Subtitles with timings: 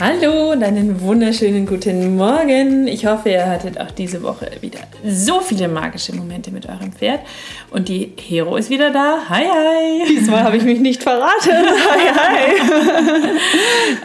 [0.00, 2.86] Hallo und einen wunderschönen guten Morgen.
[2.86, 7.18] Ich hoffe, ihr hattet auch diese Woche wieder so viele magische Momente mit eurem Pferd.
[7.70, 9.24] Und die Hero ist wieder da.
[9.28, 10.04] Hi, hi.
[10.08, 11.50] Diesmal habe ich mich nicht verraten.
[11.50, 12.12] Hi,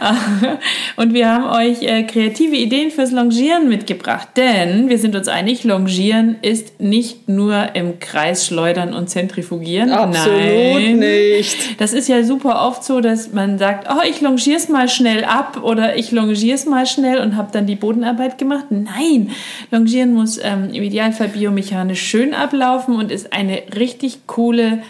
[0.00, 0.48] hi.
[0.96, 4.28] und wir haben euch äh, kreative Ideen fürs Longieren mitgebracht.
[4.36, 9.92] Denn wir sind uns einig, Longieren ist nicht nur im Kreis schleudern und zentrifugieren.
[9.92, 10.98] Absolut Nein.
[10.98, 11.80] nicht.
[11.80, 15.24] Das ist ja super oft so, dass man sagt, oh, ich longiere es mal schnell
[15.24, 18.66] ab oder oder ich longiere es mal schnell und habe dann die Bodenarbeit gemacht.
[18.70, 19.30] Nein,
[19.70, 24.82] Longieren muss ähm, im Idealfall biomechanisch schön ablaufen und ist eine richtig coole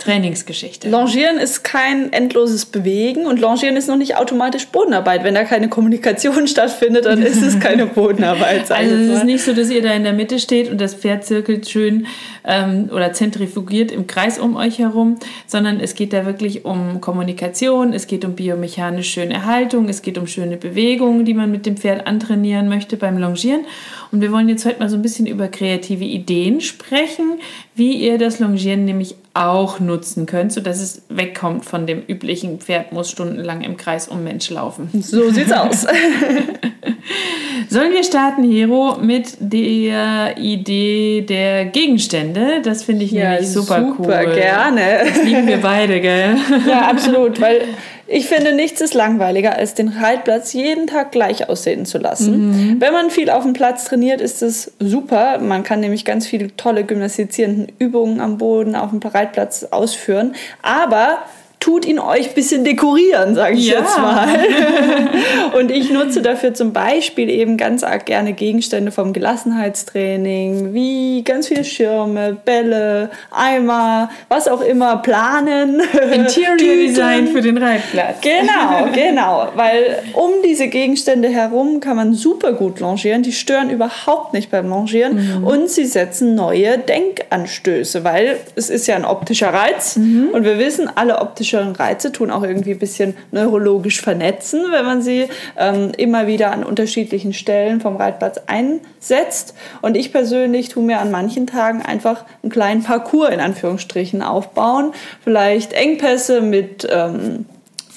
[0.00, 0.88] Trainingsgeschichte.
[0.88, 5.22] Longieren ist kein endloses Bewegen und Longieren ist noch nicht automatisch Bodenarbeit.
[5.22, 8.70] Wenn da keine Kommunikation stattfindet, dann ist es keine Bodenarbeit.
[8.70, 11.24] Also es ist nicht so, dass ihr da in der Mitte steht und das Pferd
[11.24, 12.06] zirkelt schön
[12.44, 17.92] ähm, oder zentrifugiert im Kreis um euch herum, sondern es geht da wirklich um Kommunikation,
[17.92, 21.76] es geht um biomechanisch schöne Haltung, es geht um schöne Bewegungen, die man mit dem
[21.76, 23.66] Pferd antrainieren möchte beim Longieren.
[24.12, 27.38] Und wir wollen jetzt heute mal so ein bisschen über kreative Ideen sprechen,
[27.80, 32.92] wie ihr das Longieren nämlich auch nutzen könnt, sodass es wegkommt von dem üblichen Pferd
[32.92, 34.90] muss stundenlang im Kreis um Mensch laufen.
[34.92, 35.86] So sieht's aus.
[37.68, 42.60] Sollen wir starten, Hero, mit der Idee der Gegenstände?
[42.62, 44.04] Das finde ich ja, nämlich super, super cool.
[44.04, 44.80] Super, gerne.
[45.04, 46.36] Das lieben wir beide, gell?
[46.68, 47.62] Ja, absolut, weil
[48.12, 52.72] ich finde, nichts ist langweiliger, als den Reitplatz jeden Tag gleich aussehen zu lassen.
[52.72, 52.80] Mhm.
[52.80, 55.38] Wenn man viel auf dem Platz trainiert, ist es super.
[55.38, 60.34] Man kann nämlich ganz viele tolle gymnastizierende Übungen am Boden auf dem Reitplatz ausführen.
[60.60, 61.18] Aber
[61.60, 63.80] tut ihn euch ein bisschen dekorieren, sage ich ja.
[63.80, 64.28] jetzt mal.
[65.58, 71.48] und ich nutze dafür zum Beispiel eben ganz arg gerne Gegenstände vom Gelassenheitstraining, wie ganz
[71.48, 75.82] viele Schirme, Bälle, Eimer, was auch immer, planen.
[76.12, 78.22] Interior Design für den Reitplatz.
[78.22, 79.48] Genau, genau.
[79.54, 83.22] Weil um diese Gegenstände herum kann man super gut longieren.
[83.22, 85.44] Die stören überhaupt nicht beim Longieren mhm.
[85.44, 90.30] und sie setzen neue Denkanstöße, weil es ist ja ein optischer Reiz mhm.
[90.32, 94.84] und wir wissen, alle optischen optischen Reize tun auch irgendwie ein bisschen neurologisch vernetzen, wenn
[94.84, 99.54] man sie ähm, immer wieder an unterschiedlichen Stellen vom Reitplatz einsetzt.
[99.82, 104.92] Und ich persönlich tue mir an manchen Tagen einfach einen kleinen Parcours in Anführungsstrichen aufbauen.
[105.22, 107.46] Vielleicht Engpässe mit ähm,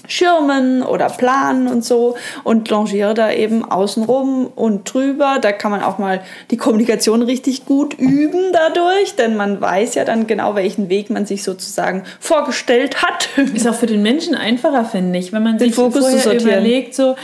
[0.08, 5.40] Schirmen oder Planen und so und longiere da eben außenrum und drüber.
[5.42, 6.22] Da kann man auch mal
[6.52, 11.26] die Kommunikation richtig gut üben dadurch, denn man weiß ja dann genau, welchen Weg man
[11.26, 13.30] sich sozusagen vorgestellt hat.
[13.54, 16.96] Ist auch für den Menschen einfacher, finde ich, wenn man den sich Fokus vorher überlegt,
[16.96, 17.16] so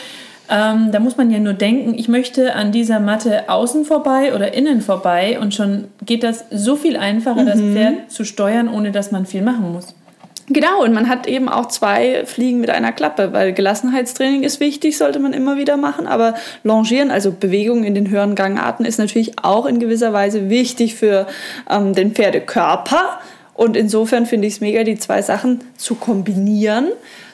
[0.52, 4.54] ähm, da muss man ja nur denken, ich möchte an dieser Matte außen vorbei oder
[4.56, 7.46] innen vorbei und schon geht das so viel einfacher, mhm.
[7.46, 9.94] das Pferd zu steuern, ohne dass man viel machen muss.
[10.52, 14.98] Genau, und man hat eben auch zwei Fliegen mit einer Klappe, weil Gelassenheitstraining ist wichtig,
[14.98, 16.34] sollte man immer wieder machen, aber
[16.64, 21.28] Longieren, also Bewegung in den höheren Gangarten, ist natürlich auch in gewisser Weise wichtig für
[21.70, 23.20] ähm, den Pferdekörper.
[23.54, 26.88] Und insofern finde ich es mega, die zwei Sachen zu kombinieren.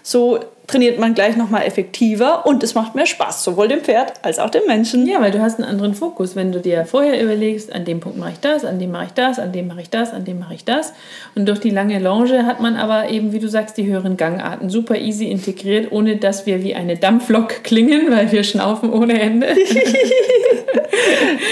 [0.03, 4.39] So trainiert man gleich nochmal effektiver und es macht mehr Spaß, sowohl dem Pferd als
[4.39, 5.05] auch dem Menschen.
[5.07, 8.17] Ja, weil du hast einen anderen Fokus, wenn du dir vorher überlegst, an dem Punkt
[8.17, 10.39] mache ich das, an dem mache ich das, an dem mache ich das, an dem
[10.39, 10.93] mache ich das.
[11.35, 14.69] Und durch die lange Longe hat man aber eben, wie du sagst, die höheren Gangarten
[14.69, 19.47] super easy integriert, ohne dass wir wie eine Dampflok klingen, weil wir schnaufen ohne Ende.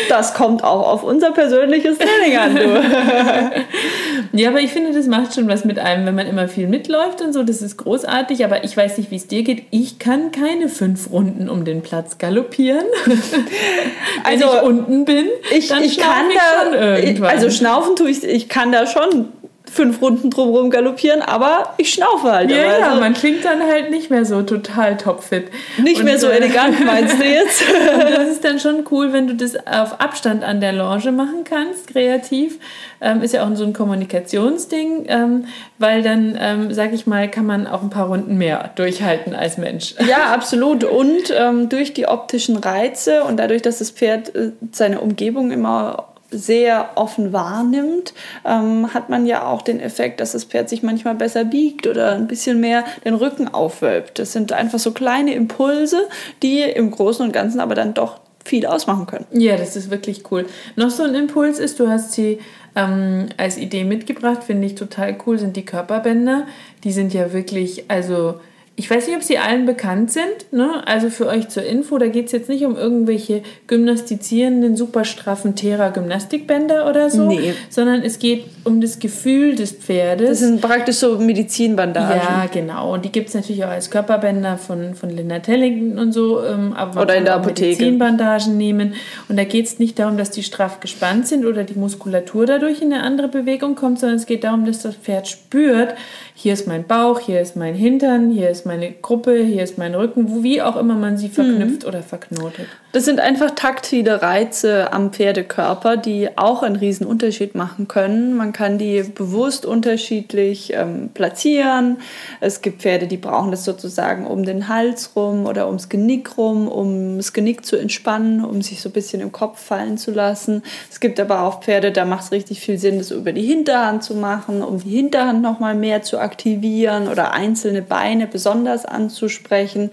[0.10, 4.38] das kommt auch auf unser persönliches Training an, du.
[4.42, 7.22] ja, aber ich finde, das macht schon was mit einem, wenn man immer viel mitläuft
[7.22, 9.66] und so, das ist großartig, aber ich weiß nicht, nicht, wie es dir geht.
[9.72, 12.86] Ich kann keine fünf Runden um den Platz galoppieren.
[14.24, 17.28] also Wenn ich unten bin, ich, dann ich kann ich da.
[17.28, 19.28] Also schnaufen tue ich, ich kann da schon
[19.74, 22.52] fünf Runden drumherum galoppieren, aber ich schnaufe halt.
[22.52, 25.48] Ja, aber ja, also man klingt dann halt nicht mehr so total topfit.
[25.82, 27.64] nicht Und, mehr so äh, elegant, meinst du jetzt?
[27.94, 31.44] Und das ist dann schon cool, wenn du das auf Abstand an der Lounge machen
[31.44, 32.60] kannst, kreativ.
[33.02, 35.46] Ähm, ist ja auch so ein Kommunikationsding, ähm,
[35.80, 39.58] weil dann, ähm, sag ich mal, kann man auch ein paar Runden mehr durchhalten als
[39.58, 39.96] Mensch.
[40.14, 40.84] Ja, absolut.
[40.84, 46.13] Und ähm, durch die optischen Reize und dadurch, dass das Pferd äh, seine Umgebung immer
[46.34, 48.14] sehr offen wahrnimmt,
[48.46, 52.12] ähm, hat man ja auch den Effekt, dass das Pferd sich manchmal besser biegt oder
[52.12, 54.20] ein bisschen mehr den Rücken aufwölbt.
[54.20, 56.08] Das sind einfach so kleine Impulse,
[56.42, 59.26] die im Großen und Ganzen aber dann doch viel ausmachen können.
[59.32, 60.46] Ja, das ist wirklich cool.
[60.76, 62.40] Noch so ein Impuls ist, du hast sie
[62.76, 66.46] ähm, als Idee mitgebracht, finde ich total cool, sind die Körperbänder.
[66.84, 68.36] Die sind ja wirklich, also
[68.76, 70.52] ich weiß nicht, ob sie allen bekannt sind.
[70.52, 70.82] Ne?
[70.88, 75.56] Also für euch zur Info, da geht es jetzt nicht um irgendwelche gymnastizierenden, super straffen
[75.56, 77.54] Thera-Gymnastikbänder oder so, Nee.
[77.70, 80.28] sondern es geht um das Gefühl des Pferdes.
[80.28, 82.18] Das sind praktisch so Medizinbandagen.
[82.18, 82.94] Ja, genau.
[82.96, 86.44] Und die gibt es natürlich auch als Körperbänder von, von Linda Tellington und so.
[86.44, 87.68] Ähm, aber Oder in der Apotheke.
[87.70, 88.96] Medizinbandagen nehmen.
[89.30, 92.82] Und da geht es nicht darum, dass die straff gespannt sind oder die Muskulatur dadurch
[92.82, 95.94] in eine andere Bewegung kommt, sondern es geht darum, dass das Pferd spürt,
[96.36, 99.96] hier ist mein Bauch, hier ist mein Hintern, hier ist meine Gruppe, hier ist mein
[99.96, 102.68] Rücken, wo, wie auch immer man sie verknüpft oder verknotet.
[102.94, 108.36] Das sind einfach taktile Reize am Pferdekörper, die auch einen riesen Unterschied machen können.
[108.36, 111.98] Man kann die bewusst unterschiedlich ähm, platzieren.
[112.40, 116.68] Es gibt Pferde, die brauchen das sozusagen um den Hals rum oder ums Genick rum,
[116.68, 120.62] um das Genick zu entspannen, um sich so ein bisschen im Kopf fallen zu lassen.
[120.92, 124.04] Es gibt aber auch Pferde, da macht es richtig viel Sinn, das über die Hinterhand
[124.04, 129.90] zu machen, um die Hinterhand noch mal mehr zu aktivieren oder einzelne Beine besonders anzusprechen.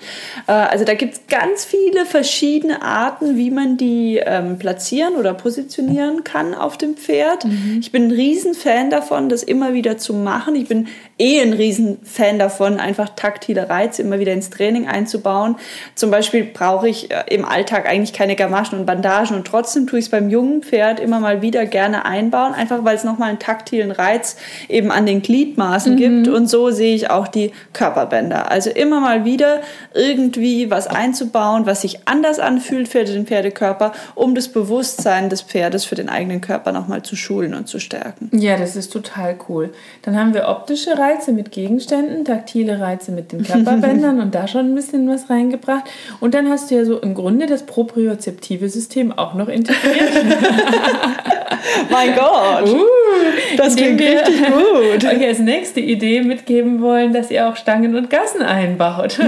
[0.46, 5.34] Äh, also da gibt es ganz viele verschiedene Arten, wie man die ähm, platzieren oder
[5.34, 7.46] positionieren kann auf dem Pferd.
[7.80, 10.54] Ich bin ein Riesenfan davon, das immer wieder zu machen.
[10.56, 10.88] Ich bin
[11.20, 15.56] eh ein Riesenfan davon, einfach taktile Reize immer wieder ins Training einzubauen.
[15.94, 19.98] Zum Beispiel brauche ich äh, im Alltag eigentlich keine Gamaschen und Bandagen und trotzdem tue
[19.98, 23.38] ich es beim jungen Pferd immer mal wieder gerne einbauen, einfach weil es nochmal einen
[23.38, 24.36] taktilen Reiz
[24.68, 28.50] eben an den Gliedmaßen gibt und so sehe ich auch die Körperbänder.
[28.50, 29.60] Also immer mal wieder
[29.94, 35.84] irgendwie was einzubauen, was sich anders anfühlt für den Pferdekörper, um das Bewusstsein des Pferdes
[35.84, 38.30] für den eigenen Körper nochmal zu schulen und zu stärken.
[38.32, 39.70] Ja, das ist total cool.
[40.02, 44.72] Dann haben wir optische Reize mit Gegenständen, taktile Reize mit den Körperbändern und da schon
[44.72, 45.84] ein bisschen was reingebracht.
[46.20, 50.10] Und dann hast du ja so im Grunde das propriozeptive System auch noch integriert.
[51.90, 52.68] Mein Gott!
[52.68, 52.84] Uh,
[53.56, 55.04] Das klingt wir richtig gut.
[55.12, 59.18] Euch als nächste Idee mitgeben wollen, dass ihr auch Stangen und Gassen einbaut.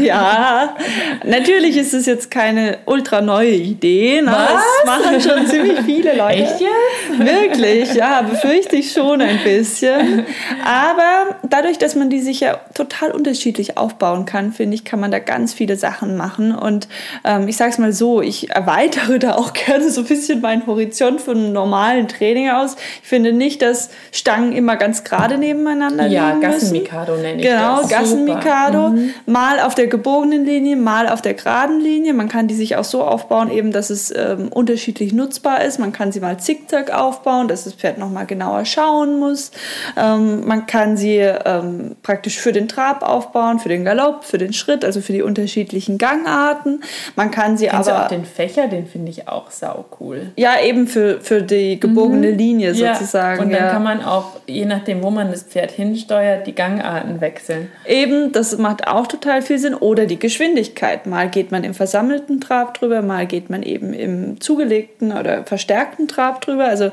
[0.00, 0.76] Ja,
[1.24, 4.22] natürlich ist es jetzt keine ultra neue Idee.
[4.22, 4.30] Ne?
[4.30, 4.62] Was?
[4.84, 6.42] Das machen schon ziemlich viele Leute.
[6.42, 7.18] Echt jetzt?
[7.18, 10.24] Wirklich, ja, befürchte ich schon ein bisschen.
[10.64, 15.10] Aber dadurch, dass man die sich ja total unterschiedlich aufbauen kann, finde ich, kann man
[15.10, 16.54] da ganz viele Sachen machen.
[16.54, 16.88] Und
[17.24, 20.66] ähm, ich sage es mal so, ich erweitere da auch gerne so ein bisschen meinen
[20.66, 22.76] Horizont von einem normalen Training aus.
[23.02, 26.50] Ich finde nicht, dass Stangen immer ganz gerade nebeneinander Ja, liegen müssen.
[26.52, 27.88] Gassenmikado nenne ich Genau, das.
[27.88, 28.88] Gassenmikado.
[28.88, 28.90] Super.
[28.90, 29.10] Mhm.
[29.26, 32.14] Mal auf der gebogenen Linie, mal auf der geraden Linie.
[32.14, 35.78] Man kann die sich auch so aufbauen, eben, dass es ähm, unterschiedlich nutzbar ist.
[35.78, 39.50] Man kann sie mal zickzack aufbauen, dass das Pferd nochmal genauer schauen muss.
[39.96, 44.52] Ähm, man kann sie ähm, praktisch für den Trab aufbauen, für den Galopp, für den
[44.52, 46.82] Schritt, also für die unterschiedlichen Gangarten.
[47.16, 50.32] Man kann sie du aber auch den Fächer, den finde ich auch sau cool.
[50.36, 53.42] ja eben für, für die gebogene Linie sozusagen.
[53.42, 53.70] Und dann ja.
[53.70, 57.68] kann man auch, je nachdem, wo man das Pferd hinsteuert, die Gangarten wechseln.
[57.86, 59.74] Eben, das macht auch total viel Sinn.
[59.74, 61.06] Oder die Geschwindigkeit.
[61.06, 66.08] Mal geht man im versammelten Trab drüber, mal geht man eben im zugelegten oder verstärkten
[66.08, 66.64] Trab drüber.
[66.64, 66.90] Also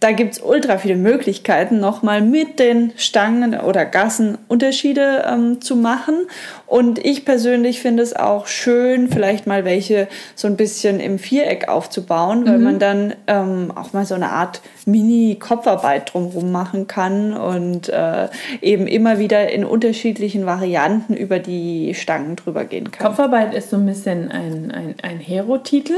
[0.00, 5.74] da gibt es ultra viele Möglichkeiten, nochmal mit den Stangen oder Gassen Unterschiede ähm, zu
[5.74, 6.26] machen.
[6.66, 11.68] Und ich persönlich finde es auch schön, vielleicht mal welche so ein bisschen im Viereck
[11.68, 17.88] aufzubauen, weil man dann ähm, auch mal so eine Art Mini-Kopfarbeit drumherum machen kann und
[17.88, 18.28] äh,
[18.60, 23.06] eben immer wieder in unterschiedlichen Varianten über die Stangen drüber gehen kann.
[23.06, 25.94] Kopfarbeit ist so ein bisschen ein, ein, ein Hero-Titel.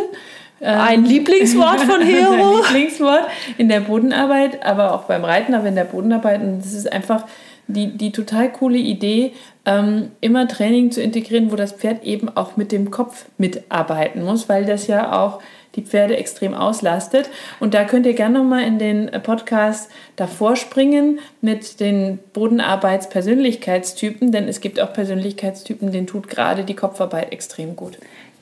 [0.61, 2.31] Ähm, Ein Lieblingswort von Hero.
[2.31, 6.41] Mein Lieblingswort in der Bodenarbeit, aber auch beim Reiten, aber in der Bodenarbeit.
[6.41, 7.25] Und das ist einfach
[7.69, 9.33] die, die total coole Idee,
[9.67, 14.49] ähm, immer Training zu integrieren, wo das Pferd eben auch mit dem Kopf mitarbeiten muss,
[14.49, 15.41] weil das ja auch
[15.77, 17.29] die Pferde extrem auslastet.
[17.61, 24.49] Und da könnt ihr gerne nochmal in den Podcast davor springen mit den Bodenarbeits-Persönlichkeitstypen, denn
[24.49, 27.99] es gibt auch Persönlichkeitstypen, denen tut gerade die Kopfarbeit extrem gut.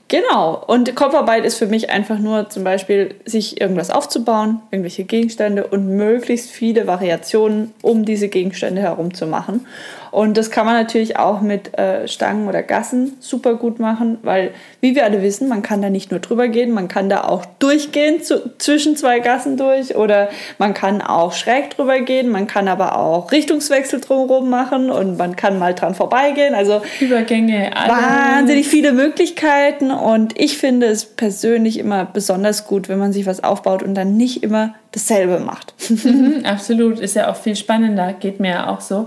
[0.09, 0.63] Genau.
[0.67, 5.89] Und Kopfarbeit ist für mich einfach nur zum Beispiel, sich irgendwas aufzubauen, irgendwelche Gegenstände und
[5.89, 9.67] möglichst viele Variationen um diese Gegenstände herum zu machen.
[10.16, 14.52] Und das kann man natürlich auch mit äh, Stangen oder Gassen super gut machen, weil,
[14.80, 17.44] wie wir alle wissen, man kann da nicht nur drüber gehen, man kann da auch
[17.58, 22.66] durchgehen zu, zwischen zwei Gassen durch oder man kann auch schräg drüber gehen, man kann
[22.66, 26.54] aber auch Richtungswechsel drumherum machen und man kann mal dran vorbeigehen.
[26.54, 33.12] Also Übergänge, wahnsinnig viele Möglichkeiten und ich finde es persönlich immer besonders gut, wenn man
[33.12, 35.75] sich was aufbaut und dann nicht immer dasselbe macht.
[35.88, 39.07] Mhm, absolut, ist ja auch viel spannender, geht mir ja auch so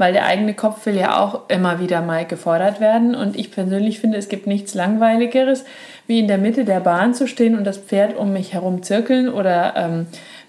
[0.00, 3.14] weil der eigene Kopf will ja auch immer wieder mal gefordert werden.
[3.14, 5.66] Und ich persönlich finde, es gibt nichts Langweiligeres,
[6.06, 9.28] wie in der Mitte der Bahn zu stehen und das Pferd um mich herum zirkeln
[9.28, 10.06] oder ähm,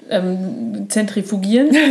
[0.10, 1.80] ähm, zentrifugieren zu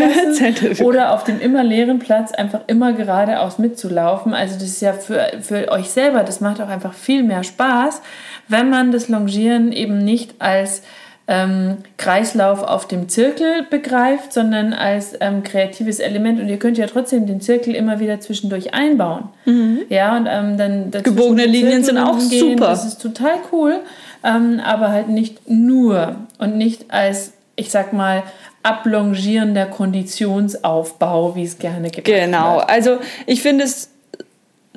[0.49, 4.33] lassen oder auf dem immer leeren Platz einfach immer geradeaus mitzulaufen.
[4.33, 8.01] Also das ist ja für, für euch selber, das macht auch einfach viel mehr Spaß,
[8.49, 10.83] wenn man das Longieren eben nicht als
[11.31, 16.41] ähm, Kreislauf auf dem Zirkel begreift, sondern als ähm, kreatives Element.
[16.41, 19.29] Und ihr könnt ja trotzdem den Zirkel immer wieder zwischendurch einbauen.
[19.45, 19.83] Mhm.
[19.89, 22.57] Ja, und ähm, dann gebogene Linien sind auch gehen.
[22.59, 22.67] super.
[22.67, 23.77] Das ist total cool,
[24.25, 28.25] ähm, aber halt nicht nur und nicht als, ich sag mal,
[28.65, 32.09] ablongierender Konditionsaufbau, wie es gerne gibt.
[32.09, 33.91] Genau, also ich finde es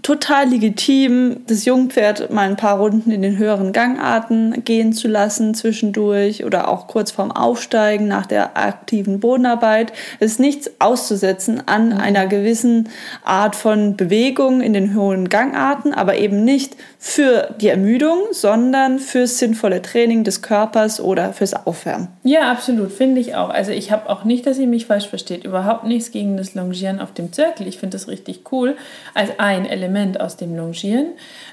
[0.03, 5.55] total legitim, das Jungpferd mal ein paar Runden in den höheren Gangarten gehen zu lassen
[5.55, 9.93] zwischendurch oder auch kurz vorm Aufsteigen nach der aktiven Bodenarbeit.
[10.19, 11.97] Es ist nichts auszusetzen an mhm.
[11.97, 12.89] einer gewissen
[13.23, 19.39] Art von Bewegung in den hohen Gangarten, aber eben nicht für die Ermüdung, sondern fürs
[19.39, 22.09] sinnvolle Training des Körpers oder fürs Aufwärmen.
[22.23, 23.49] Ja, absolut, finde ich auch.
[23.49, 26.99] Also ich habe auch nicht, dass ihr mich falsch versteht, überhaupt nichts gegen das Longieren
[26.99, 27.67] auf dem Zirkel.
[27.67, 28.75] Ich finde das richtig cool
[29.13, 31.07] als ein Element Element aus dem Longieren.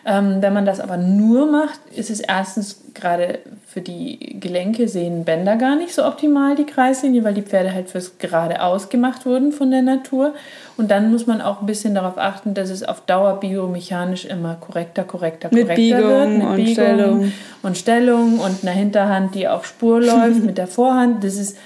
[0.06, 5.24] Ähm, wenn man das aber nur macht, ist es erstens gerade für die Gelenke sehen
[5.24, 9.52] Bänder gar nicht so optimal, die Kreislinie, weil die Pferde halt fürs geradeaus gemacht wurden
[9.52, 10.34] von der Natur.
[10.76, 14.54] Und dann muss man auch ein bisschen darauf achten, dass es auf Dauer biomechanisch immer
[14.54, 16.28] korrekter, korrekter, korrekter mit Biegung wird.
[16.30, 17.32] Mit und Biegung Stellung.
[17.62, 21.22] und Stellung und einer Hinterhand, die auf Spur läuft, mit der Vorhand.
[21.22, 21.56] Das ist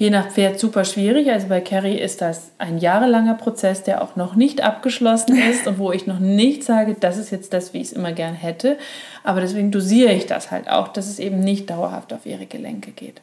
[0.00, 1.30] je nach Pferd super schwierig.
[1.30, 5.78] Also bei Carrie ist das ein jahrelanger Prozess, der auch noch nicht abgeschlossen ist und
[5.78, 8.78] wo ich noch nicht sage, das ist jetzt das, wie ich es immer gern hätte.
[9.22, 12.92] Aber deswegen dosiere ich das halt auch, dass es eben nicht dauerhaft auf ihre Gelenke
[12.92, 13.20] geht.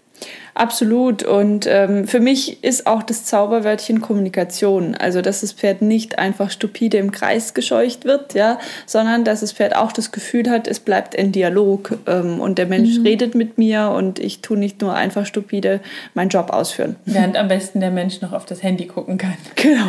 [0.58, 1.22] Absolut.
[1.22, 4.96] Und ähm, für mich ist auch das Zauberwörtchen Kommunikation.
[4.96, 9.52] Also, dass das Pferd nicht einfach stupide im Kreis gescheucht wird, ja, sondern dass das
[9.52, 13.06] Pferd auch das Gefühl hat, es bleibt in Dialog ähm, und der Mensch mhm.
[13.06, 15.80] redet mit mir und ich tue nicht nur einfach stupide
[16.16, 16.96] meinen Job ausführen.
[17.06, 19.38] Während am besten der Mensch noch auf das Handy gucken kann.
[19.56, 19.88] Genau.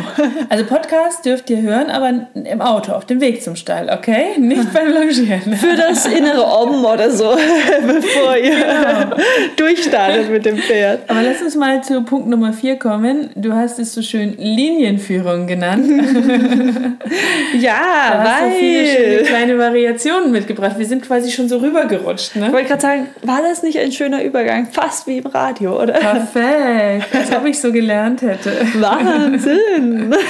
[0.49, 4.37] Also, Podcast dürft ihr hören, aber im Auto, auf dem Weg zum Stall, okay?
[4.37, 5.53] Nicht beim Longieren.
[5.53, 7.35] Für das innere Om oder so,
[7.87, 9.15] bevor ihr genau.
[9.55, 11.09] durchstartet mit dem Pferd.
[11.09, 13.29] Aber lass uns mal zu Punkt Nummer vier kommen.
[13.35, 15.85] Du hast es so schön Linienführung genannt.
[17.59, 17.79] ja,
[18.11, 18.51] da hast weil...
[18.51, 20.77] so viele schöne kleine Variationen mitgebracht.
[20.77, 22.35] Wir sind quasi schon so rübergerutscht.
[22.35, 22.47] Ne?
[22.47, 24.67] Ich wollte gerade sagen, war das nicht ein schöner Übergang?
[24.71, 25.93] Fast wie im Radio, oder?
[25.93, 27.07] Perfekt.
[27.15, 28.51] Als ob ich so gelernt hätte.
[28.75, 30.15] Wahnsinn.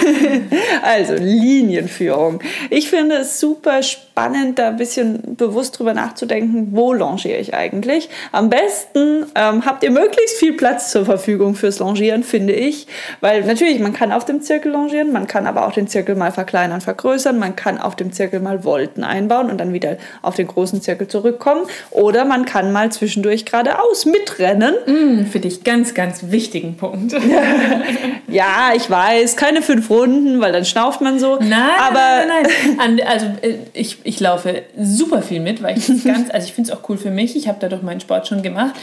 [0.82, 2.42] Also, Linienführung.
[2.70, 8.10] Ich finde es super spannend, da ein bisschen bewusst drüber nachzudenken, wo longiere ich eigentlich.
[8.32, 12.88] Am besten ähm, habt ihr möglichst möglichst viel Platz zur Verfügung fürs Longieren, finde ich.
[13.22, 16.32] Weil natürlich, man kann auf dem Zirkel longieren, man kann aber auch den Zirkel mal
[16.32, 20.48] verkleinern, vergrößern, man kann auf dem Zirkel mal Volten einbauen und dann wieder auf den
[20.48, 21.66] großen Zirkel zurückkommen.
[21.92, 24.76] Oder man kann mal zwischendurch geradeaus mitrennen.
[24.86, 27.14] Mm, für dich ganz, ganz wichtigen Punkt.
[28.28, 31.38] ja, ich weiß, keine fünf Runden, weil dann schnauft man so.
[31.40, 33.00] Nein, aber nein, nein, nein.
[33.10, 36.78] Also äh, ich, ich laufe super viel mit, weil ich ganz, also ich finde es
[36.78, 37.36] auch cool für mich.
[37.36, 38.76] Ich habe dadurch meinen Sport schon gemacht.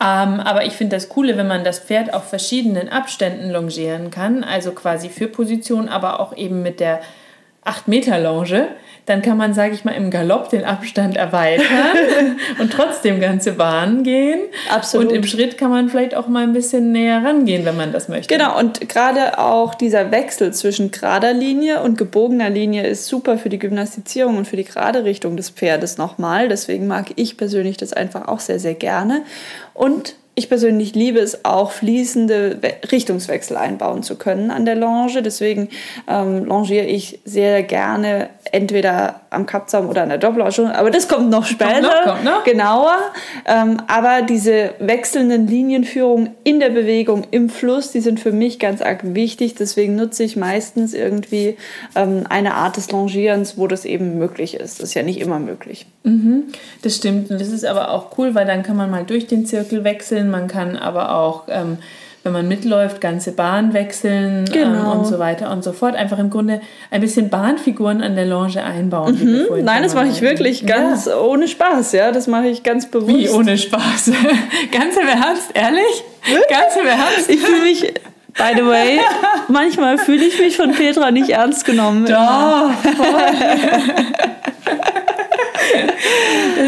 [0.00, 4.44] Ähm, aber ich finde das Coole, wenn man das Pferd auf verschiedenen Abständen longieren kann,
[4.44, 7.00] also quasi für Position, aber auch eben mit der
[7.64, 8.68] 8 Meter Longe,
[9.06, 11.66] dann kann man, sage ich mal, im Galopp den Abstand erweitern
[12.60, 14.40] und trotzdem ganze Bahnen gehen.
[14.70, 15.08] Absolut.
[15.08, 18.08] Und im Schritt kann man vielleicht auch mal ein bisschen näher rangehen, wenn man das
[18.08, 18.32] möchte.
[18.32, 23.48] Genau, und gerade auch dieser Wechsel zwischen gerader Linie und gebogener Linie ist super für
[23.48, 26.48] die Gymnastizierung und für die gerade Richtung des Pferdes nochmal.
[26.48, 29.22] Deswegen mag ich persönlich das einfach auch sehr, sehr gerne.
[29.74, 32.58] Und ich persönlich liebe es auch, fließende
[32.90, 35.22] Richtungswechsel einbauen zu können an der Longe.
[35.22, 35.68] Deswegen
[36.08, 41.30] ähm, longiere ich sehr gerne entweder am Kappzaum oder an der Doppelausstellung, aber das kommt
[41.30, 42.44] noch später, Kommt noch, kommt noch.
[42.44, 42.96] genauer.
[43.46, 48.82] Ähm, aber diese wechselnden Linienführungen in der Bewegung, im Fluss, die sind für mich ganz
[48.82, 49.54] arg wichtig.
[49.54, 51.56] Deswegen nutze ich meistens irgendwie
[51.96, 54.80] ähm, eine Art des Longierens, wo das eben möglich ist.
[54.80, 55.86] Das ist ja nicht immer möglich.
[56.82, 57.30] Das stimmt.
[57.30, 60.30] Und das ist aber auch cool, weil dann kann man mal durch den Zirkel wechseln.
[60.30, 61.78] Man kann aber auch, ähm,
[62.24, 64.92] wenn man mitläuft, ganze Bahn wechseln Genau.
[64.92, 65.96] ähm, und so weiter und so fort.
[65.96, 66.60] Einfach im Grunde
[66.90, 69.16] ein bisschen Bahnfiguren an der Longe einbauen.
[69.48, 72.12] vorhin Nein, das mache ich wirklich ganz ohne Spaß, ja.
[72.12, 73.16] Das mache ich ganz bewusst.
[73.16, 74.12] Wie ohne Spaß.
[74.72, 76.04] Ganz im Ernst, ehrlich?
[76.48, 77.28] Ganz im Ernst?
[77.28, 79.00] Ich fühle mich, by the way,
[79.48, 82.06] manchmal fühle ich mich von Petra nicht ernst genommen.
[82.06, 82.16] Doch,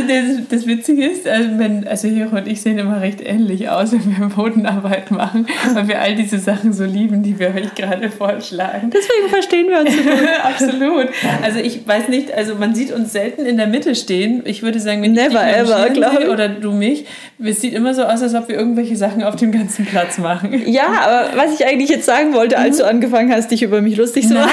[0.08, 3.92] Das, das Witzige ist, also, wenn, also Hero und ich sehen immer recht ähnlich aus,
[3.92, 8.11] wenn wir Bodenarbeit machen, weil wir all diese Sachen so lieben, die wir euch gerade
[8.11, 8.90] vorschlagen.
[8.90, 10.28] Deswegen verstehen wir uns so gut.
[10.42, 11.08] Absolut.
[11.42, 14.42] Also ich weiß nicht, also man sieht uns selten in der Mitte stehen.
[14.44, 16.28] Ich würde sagen, wenn Never ich ever, marschieren glaub sehe ich.
[16.28, 17.06] oder du mich,
[17.42, 20.62] es sieht immer so aus, als ob wir irgendwelche Sachen auf dem ganzen Platz machen.
[20.66, 23.96] Ja, aber was ich eigentlich jetzt sagen wollte, als du angefangen hast, dich über mich
[23.96, 24.50] lustig zu machen.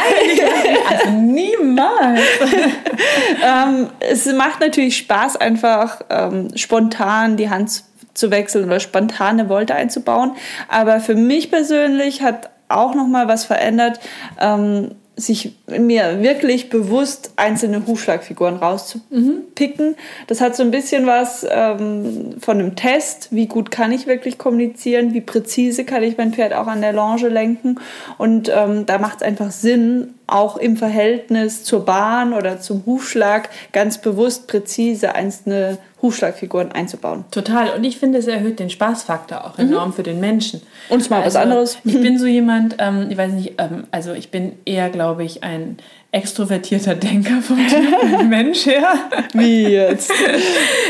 [0.89, 2.21] also niemals.
[3.43, 7.83] ähm, es macht natürlich Spaß, einfach ähm, spontan die Hand
[8.13, 10.31] zu- wechseln oder spontane Volte einzubauen.
[10.67, 13.99] Aber für mich persönlich hat auch noch mal was verändert,
[14.39, 19.95] ähm, sich mir wirklich bewusst einzelne Hufschlagfiguren rauszupicken.
[20.27, 23.27] Das hat so ein bisschen was ähm, von einem Test.
[23.31, 25.13] Wie gut kann ich wirklich kommunizieren?
[25.13, 27.75] Wie präzise kann ich mein Pferd auch an der Longe lenken?
[28.17, 33.49] Und ähm, da macht es einfach Sinn, auch im Verhältnis zur Bahn oder zum Hufschlag
[33.71, 37.25] ganz bewusst präzise einzelne Hufschlagfiguren einzubauen.
[37.31, 37.75] Total.
[37.75, 40.61] Und ich finde, es erhöht den Spaßfaktor auch enorm für den Menschen.
[40.89, 41.77] Und mal was anderes.
[41.83, 45.43] Ich bin so jemand, ähm, ich weiß nicht, ähm, also ich bin eher, glaube ich,
[45.43, 45.77] ein
[46.11, 47.59] extrovertierter Denker vom
[48.29, 48.95] Mensch her.
[49.33, 50.11] Wie jetzt?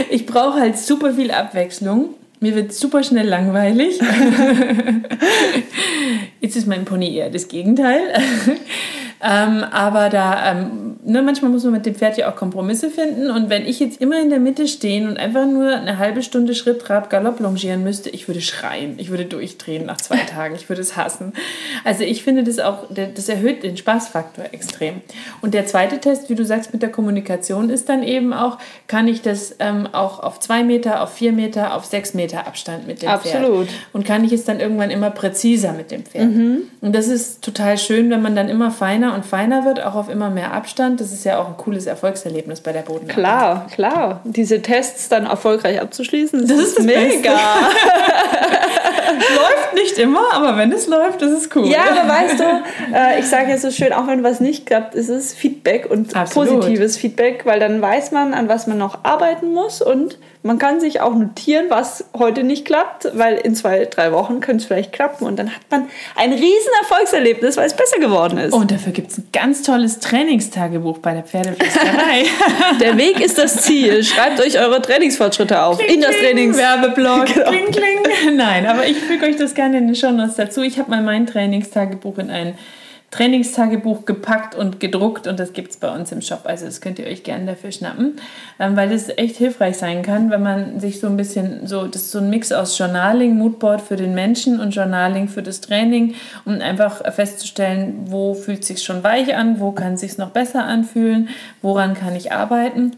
[0.09, 2.09] Ich brauche halt super viel Abwechslung.
[2.39, 3.99] Mir wird super schnell langweilig.
[6.41, 8.01] Jetzt ist mein Pony eher das Gegenteil.
[9.23, 13.29] Ähm, aber da, ähm, ne, manchmal muss man mit dem Pferd ja auch Kompromisse finden.
[13.29, 16.55] Und wenn ich jetzt immer in der Mitte stehen und einfach nur eine halbe Stunde
[16.55, 18.95] Schritt, Trab, Galopp longieren müsste, ich würde schreien.
[18.97, 20.55] Ich würde durchdrehen nach zwei Tagen.
[20.55, 21.33] Ich würde es hassen.
[21.83, 25.01] Also ich finde das auch, das erhöht den Spaßfaktor extrem.
[25.41, 28.57] Und der zweite Test, wie du sagst, mit der Kommunikation ist dann eben auch,
[28.87, 32.87] kann ich das ähm, auch auf zwei Meter, auf vier Meter, auf sechs Meter Abstand
[32.87, 33.67] mit dem Absolut.
[33.67, 33.79] Pferd.
[33.93, 36.31] Und kann ich es dann irgendwann immer präziser mit dem Pferd.
[36.81, 40.09] Und das ist total schön, wenn man dann immer feiner und feiner wird, auch auf
[40.09, 41.01] immer mehr Abstand.
[41.01, 43.15] Das ist ja auch ein cooles Erfolgserlebnis bei der Bodenarbeit.
[43.15, 44.21] Klar, klar.
[44.23, 47.31] Diese Tests dann erfolgreich abzuschließen, das, Das ist, ist das mega.
[49.35, 51.67] Läuft nicht immer, aber wenn es läuft, ist es cool.
[51.67, 52.43] Ja, aber weißt du,
[52.95, 56.15] äh, ich sage ja so schön, auch wenn was nicht klappt, ist es Feedback und
[56.15, 56.61] Absolut.
[56.61, 60.79] positives Feedback, weil dann weiß man, an was man noch arbeiten muss und man kann
[60.79, 64.91] sich auch notieren, was heute nicht klappt, weil in zwei, drei Wochen könnte es vielleicht
[64.91, 68.53] klappen und dann hat man ein riesen Erfolgserlebnis, weil es besser geworden ist.
[68.53, 72.25] Und dafür gibt es ein ganz tolles Trainingstagebuch bei der Pferdeflüsterei.
[72.79, 74.03] Der Weg ist das Ziel.
[74.03, 75.79] Schreibt euch eure Trainingsfortschritte auf.
[75.79, 76.57] in das Trainings.
[76.57, 77.25] Werbeblock.
[77.25, 77.49] Genau.
[77.49, 78.01] Kling, kling.
[78.35, 80.61] Nein, aber ich füge euch das gerne in den Shownotes dazu.
[80.61, 82.57] Ich habe mal mein Trainingstagebuch in ein
[83.11, 86.41] Trainingstagebuch gepackt und gedruckt und das gibt es bei uns im Shop.
[86.45, 88.15] Also das könnt ihr euch gerne dafür schnappen,
[88.57, 92.03] ähm, weil das echt hilfreich sein kann, wenn man sich so ein bisschen so, das
[92.03, 96.15] ist so ein Mix aus Journaling, Moodboard für den Menschen und Journaling für das Training,
[96.45, 101.27] um einfach festzustellen, wo fühlt sich schon weich an, wo kann sich noch besser anfühlen,
[101.61, 102.93] woran kann ich arbeiten.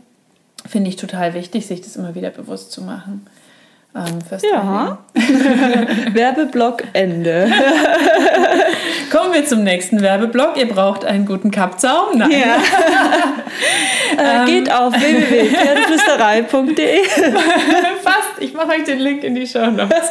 [0.67, 3.25] Finde ich total wichtig, sich das immer wieder bewusst zu machen.
[3.95, 4.97] Ähm, fürs Ja.
[6.13, 7.47] Werbeblock Ende.
[9.11, 10.57] Kommen wir zum nächsten Werbeblock.
[10.57, 12.17] Ihr braucht einen guten Kappzaum.
[12.17, 12.31] Nein.
[12.31, 12.57] Ja.
[14.43, 17.03] äh, geht auf www.pferdeflüsterei.de.
[18.01, 18.39] Fast.
[18.39, 20.09] Ich mache euch den Link in die Show Notes.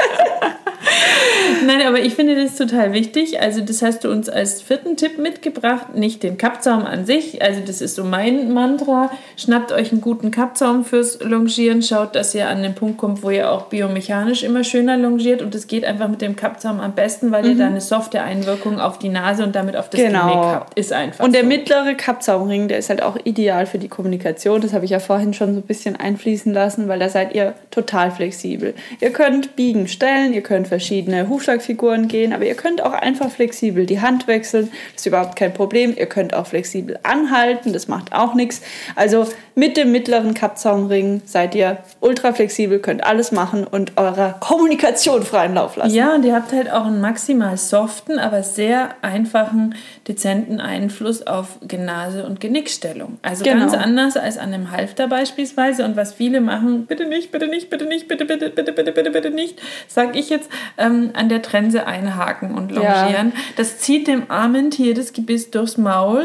[1.66, 3.40] Nein, aber ich finde das total wichtig.
[3.40, 5.94] Also, das hast du uns als vierten Tipp mitgebracht.
[5.94, 7.42] Nicht den Kappzaum an sich.
[7.42, 9.10] Also, das ist so mein Mantra.
[9.36, 11.82] Schnappt euch einen guten Kappzaum fürs Longieren.
[11.82, 15.42] Schaut, dass ihr an den Punkt kommt, wo ihr auch biomechanisch immer schöner longiert.
[15.42, 18.80] Und das geht einfach mit dem Kappzaum am besten, weil ihr da eine softe Einwirkung
[18.80, 20.20] auf die Nase und damit auf das Genau.
[20.22, 20.78] Genick habt.
[20.78, 21.48] Ist einfach Und der so.
[21.48, 24.60] mittlere Kappzaumring, der ist halt auch ideal für die Kommunikation.
[24.60, 27.54] Das habe ich ja vorhin schon so ein bisschen einfließen lassen, weil da seid ihr
[27.70, 28.74] total flexibel.
[29.00, 33.28] Ihr könnt biegen, stellen, ihr könnt verschiedene Hufschlag Umschlagfiguren gehen, aber ihr könnt auch einfach
[33.28, 34.70] flexibel die Hand wechseln.
[34.92, 35.92] Das ist überhaupt kein Problem.
[35.96, 38.62] Ihr könnt auch flexibel anhalten, das macht auch nichts.
[38.94, 39.26] Also
[39.56, 45.54] mit dem mittleren Kappzaumring seid ihr ultra flexibel, könnt alles machen und eurer Kommunikation freien
[45.54, 45.92] Lauf lassen.
[45.94, 49.74] Ja, und ihr habt halt auch einen maximal soften, aber sehr einfachen,
[50.06, 53.18] dezenten Einfluss auf Genase und Genickstellung.
[53.22, 53.60] Also Genau.
[53.60, 55.84] ganz anders als an einem Halfter beispielsweise.
[55.84, 59.10] Und was viele machen, bitte nicht, bitte nicht, bitte nicht, bitte, bitte, bitte, bitte, bitte,
[59.10, 63.02] bitte nicht, sag ich jetzt, ähm, an der Trense einhaken und Ja.
[63.06, 63.32] longieren.
[63.56, 66.22] Das zieht dem armen Tier das Gebiss durchs Maul.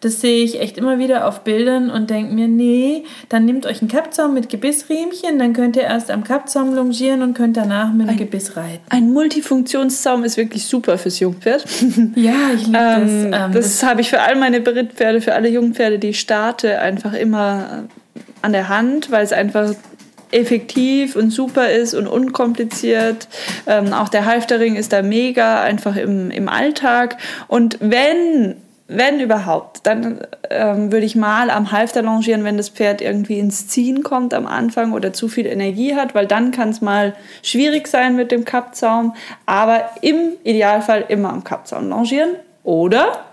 [0.00, 3.80] Das sehe ich echt immer wieder auf Bildern und denke mir, nee, dann nehmt euch
[3.82, 8.08] einen Kappzaum mit Gebissriemchen, dann könnt ihr erst am Kappzaum longieren und könnt danach mit
[8.10, 8.80] dem Gebiss reiten.
[8.88, 11.64] Ein Multifunktionszaum ist wirklich super fürs Jungpferd.
[12.16, 13.40] Ja, ich liebe Ähm, das.
[13.46, 17.12] Ähm, das habe ich für all meine Berittpferde, für alle Jungpferde, die ich starte, einfach
[17.14, 17.84] immer
[18.42, 19.72] an der Hand, weil es einfach
[20.32, 23.28] effektiv und super ist und unkompliziert.
[23.66, 27.18] Ähm, auch der Halftering ist da mega, einfach im, im Alltag.
[27.48, 28.56] Und wenn,
[28.88, 33.68] wenn überhaupt, dann ähm, würde ich mal am Halfter longieren, wenn das Pferd irgendwie ins
[33.68, 37.86] Ziehen kommt am Anfang oder zu viel Energie hat, weil dann kann es mal schwierig
[37.86, 39.14] sein mit dem Kappzaum.
[39.46, 42.30] Aber im Idealfall immer am Kappzaum longieren.
[42.64, 43.24] Oder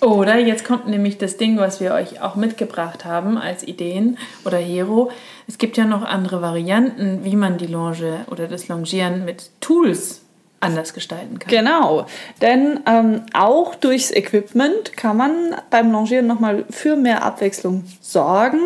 [0.00, 4.56] Oder jetzt kommt nämlich das Ding, was wir euch auch mitgebracht haben als Ideen oder
[4.56, 5.10] Hero.
[5.46, 10.22] Es gibt ja noch andere Varianten, wie man die Longe oder das Longieren mit Tools
[10.60, 11.50] anders gestalten kann.
[11.50, 12.06] Genau,
[12.40, 18.60] denn ähm, auch durchs Equipment kann man beim Longieren nochmal für mehr Abwechslung sorgen.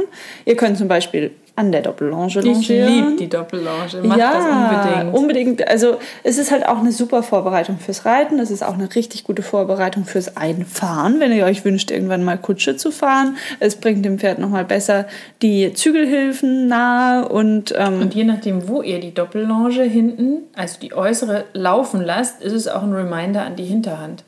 [0.44, 2.88] Ihr könnt zum Beispiel an der Doppellonge Ich longieren.
[2.88, 4.02] liebe die Doppellonge.
[4.02, 5.14] Macht ja, das unbedingt.
[5.16, 5.68] unbedingt.
[5.68, 8.40] Also es ist halt auch eine super Vorbereitung fürs Reiten.
[8.40, 12.38] Es ist auch eine richtig gute Vorbereitung fürs Einfahren, wenn ihr euch wünscht, irgendwann mal
[12.38, 13.36] Kutsche zu fahren.
[13.60, 15.06] Es bringt dem Pferd nochmal besser
[15.42, 20.92] die Zügelhilfen nahe und, ähm, Und je nachdem, wo ihr die Doppellonge hinten, also die
[20.92, 24.24] äußere, laufen lasst, ist es auch ein Reminder an die Hinterhand.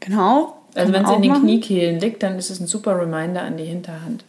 [0.00, 0.56] genau.
[0.76, 1.42] Also wenn es in den machen.
[1.44, 4.24] Kniekehlen liegt, dann ist es ein super Reminder an die Hinterhand.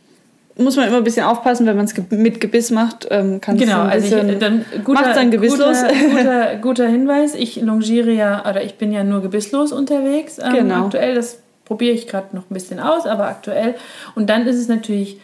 [0.57, 3.61] Muss man immer ein bisschen aufpassen, wenn man es mit Gebiss macht, ähm, kann es
[3.61, 5.81] Genau, ein also ich, dann guter, macht dann gebisslos.
[5.81, 7.35] Guter, guter, guter Hinweis.
[7.35, 10.39] Ich longiere ja, oder ich bin ja nur gebisslos unterwegs.
[10.39, 10.85] Ähm, Genau.
[10.85, 13.75] Aktuell, das probiere ich gerade noch ein bisschen aus, aber aktuell.
[14.15, 15.19] Und dann ist es natürlich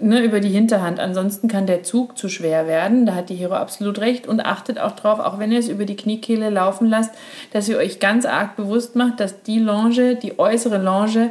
[0.00, 0.98] ne, über die Hinterhand.
[0.98, 3.06] Ansonsten kann der Zug zu schwer werden.
[3.06, 4.26] Da hat die Hero absolut recht.
[4.26, 7.14] Und achtet auch drauf, auch wenn ihr es über die Kniekehle laufen lasst,
[7.52, 11.30] dass ihr euch ganz arg bewusst macht, dass die Longe, die äußere Longe,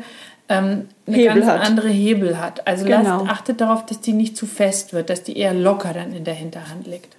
[0.58, 1.62] ähm, eine Hebel ganz hat.
[1.68, 2.68] andere Hebel hat.
[2.68, 3.20] Also Genau.
[3.20, 6.24] lasst, achtet darauf, dass die nicht zu fest wird, dass die eher locker dann in
[6.24, 7.16] der Hinterhand liegt.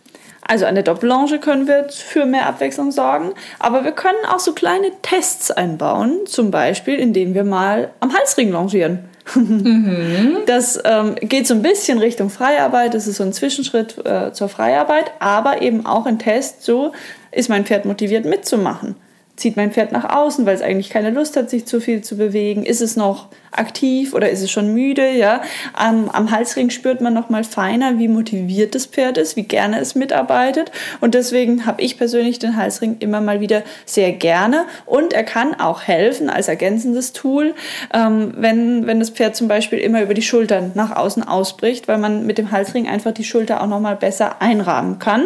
[0.46, 4.52] Also an der Doppellonge können wir für mehr Abwechslung sorgen, aber wir können auch so
[4.52, 9.04] kleine Tests einbauen, zum Beispiel indem wir mal am Halsring longieren.
[10.46, 14.50] Das ähm, geht so ein bisschen Richtung Freiarbeit, das ist so ein Zwischenschritt äh, zur
[14.50, 16.92] Freiarbeit, aber eben auch ein Test, so
[17.32, 18.96] ist mein Pferd motiviert mitzumachen.
[19.36, 22.16] Zieht mein Pferd nach außen, weil es eigentlich keine Lust hat, sich zu viel zu
[22.16, 22.64] bewegen?
[22.64, 25.10] Ist es noch aktiv oder ist es schon müde?
[25.10, 25.42] Ja?
[25.72, 29.80] Am, am Halsring spürt man noch mal feiner, wie motiviert das Pferd ist, wie gerne
[29.80, 30.70] es mitarbeitet.
[31.00, 34.66] Und deswegen habe ich persönlich den Halsring immer mal wieder sehr gerne.
[34.86, 37.54] Und er kann auch helfen als ergänzendes Tool,
[37.92, 41.98] ähm, wenn, wenn das Pferd zum Beispiel immer über die Schultern nach außen ausbricht, weil
[41.98, 45.24] man mit dem Halsring einfach die Schulter auch noch mal besser einrahmen kann.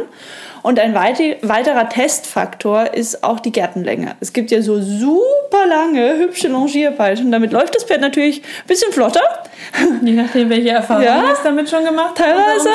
[0.69, 4.17] Und ein weite- weiterer Testfaktor ist auch die Gärtenlänge.
[4.21, 7.33] Es gibt ja so super lange, hübsche Longierpeitschen.
[7.33, 9.23] Damit läuft das Pferd natürlich ein bisschen flotter.
[10.05, 12.69] Je nachdem, welche Erfahrungen Ja, es damit schon gemacht teilweise.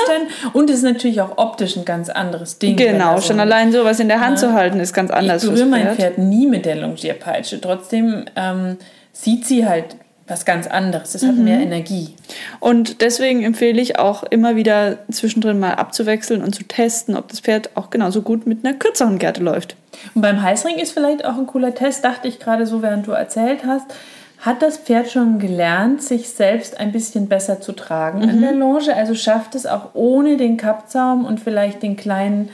[0.54, 2.76] Und es ist natürlich auch optisch ein ganz anderes Ding.
[2.78, 5.16] Genau, da so schon ein- allein sowas in der Hand zu halten, ist ganz Ich
[5.16, 5.98] anders fürs berühre mein Pferd.
[5.98, 7.62] Pferd nie mit der Longierpeitsche.
[7.62, 8.78] Trotzdem ähm,
[9.12, 11.16] sieht sie halt was ganz anderes.
[11.16, 11.44] Es hat Mhm.
[11.44, 12.16] mehr Energie.
[12.60, 17.42] Und deswegen empfehle ich auch immer wieder zwischendrin mal abzuwechseln und zu testen, ob das
[17.42, 19.76] Pferd auch genauso gut mit einer kürzeren Gerte läuft.
[20.16, 23.12] Und beim Halsring ist vielleicht auch ein cooler Test, dachte ich gerade so, während du
[23.12, 23.86] erzählt hast.
[24.40, 28.94] Hat das Pferd schon gelernt, sich selbst ein bisschen besser zu tragen an der Longe?
[28.94, 32.50] Also schafft es auch ohne den Kappzaum und vielleicht den kleinen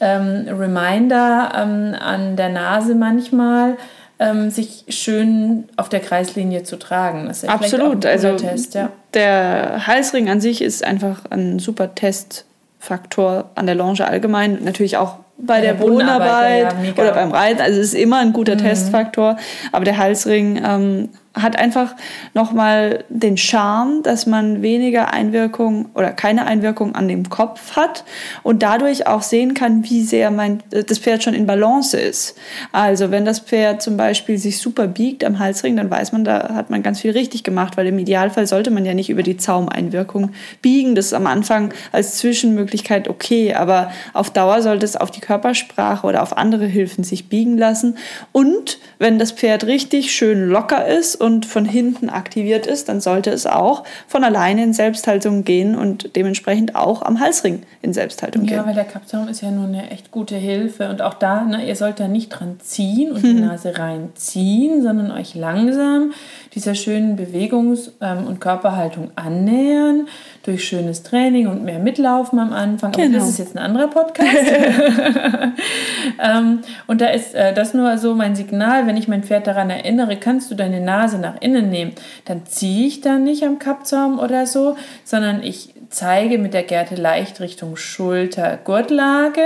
[0.00, 3.76] ähm, Reminder ähm, an der Nase manchmal,
[4.18, 7.26] ähm, sich schön auf der Kreislinie zu tragen?
[7.26, 8.04] Das ist ja Absolut.
[8.04, 8.90] Ein Also Test, ja.
[9.14, 14.58] der Halsring an sich ist einfach ein super Testfaktor an der Longe allgemein.
[14.64, 17.60] Natürlich auch bei der, der Bodenarbeit, Bodenarbeit ja, oder beim Reiten.
[17.60, 19.36] Also es ist immer ein guter Testfaktor.
[19.70, 21.08] Aber der Halsring ähm,
[21.42, 21.94] hat einfach
[22.34, 28.04] nochmal den Charme, dass man weniger Einwirkung oder keine Einwirkung an dem Kopf hat
[28.42, 32.36] und dadurch auch sehen kann, wie sehr mein, das Pferd schon in Balance ist.
[32.72, 36.54] Also wenn das Pferd zum Beispiel sich super biegt am Halsring, dann weiß man, da
[36.54, 39.36] hat man ganz viel richtig gemacht, weil im Idealfall sollte man ja nicht über die
[39.36, 40.30] Zaumeinwirkung
[40.62, 40.94] biegen.
[40.94, 46.06] Das ist am Anfang als Zwischenmöglichkeit okay, aber auf Dauer sollte es auf die Körpersprache
[46.06, 47.96] oder auf andere Hilfen sich biegen lassen.
[48.32, 53.30] Und wenn das Pferd richtig schön locker ist und von hinten aktiviert ist, dann sollte
[53.30, 58.48] es auch von alleine in Selbsthaltung gehen und dementsprechend auch am Halsring in Selbsthaltung ja,
[58.48, 58.56] gehen.
[58.58, 60.88] Ja, weil der Kappzaum ist ja nur eine echt gute Hilfe.
[60.88, 63.46] Und auch da, ne, ihr sollt da nicht dran ziehen und die Mhm.
[63.46, 66.12] Nase reinziehen, sondern euch langsam
[66.54, 70.08] dieser schönen Bewegungs- ähm, und Körperhaltung annähern
[70.48, 72.92] durch schönes Training und mehr Mitlaufen am Anfang.
[72.94, 73.18] Aber Genau.
[73.18, 74.28] das ist jetzt ein anderer Podcast.
[76.22, 79.70] ähm, und da ist äh, das nur so mein Signal, wenn ich mein Pferd daran
[79.70, 81.92] erinnere, kannst du deine Nase nach innen nehmen,
[82.24, 86.94] dann ziehe ich da nicht am Kappzaum oder so, sondern ich zeige mit der Gerte
[86.94, 89.40] leicht Richtung Schulter, Gurtlage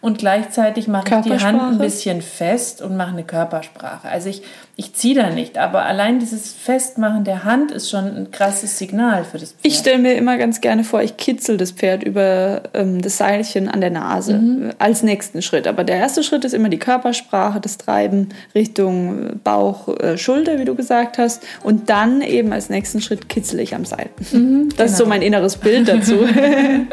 [0.00, 4.08] und gleichzeitig mache ich die Hand ein bisschen fest und mache eine Körpersprache.
[4.08, 4.42] Also ich,
[4.76, 9.24] ich ziehe da nicht, aber allein dieses Festmachen der Hand ist schon ein krasses Signal
[9.24, 9.64] für das Pferd.
[9.66, 13.68] Ich stelle mir immer ganz gerne vor, ich kitzel das Pferd über ähm, das Seilchen
[13.68, 14.70] an der Nase Mhm.
[14.78, 15.66] als nächsten Schritt.
[15.66, 20.60] Aber der erste Schritt ist immer die Körpersprache, das Treiben Richtung äh, Bauch, äh, Schulter,
[20.60, 21.42] wie du gesagt hast.
[21.64, 24.08] Und dann eben als nächsten Schritt kitzel ich am Seil.
[24.30, 25.16] Mhm, das ist so genau.
[25.16, 26.14] mein inneres Bild dazu.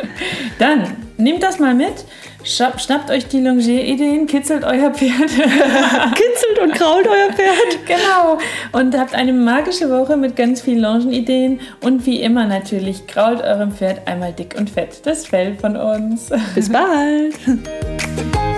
[0.58, 0.88] Dann
[1.18, 2.06] nehmt das mal mit,
[2.44, 5.30] schnapp, schnappt euch die Longier-Ideen, kitzelt euer Pferd.
[5.30, 7.86] Kitzelt und krault euer Pferd.
[7.86, 8.38] genau.
[8.72, 11.60] Und habt eine magische Woche mit ganz vielen Longenideen.
[11.82, 16.30] Und wie immer natürlich, krault eurem Pferd einmal dick und fett das Fell von uns.
[16.56, 17.36] Bis bald.